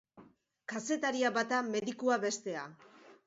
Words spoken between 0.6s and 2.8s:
Kazetaria bata, medikua bestea.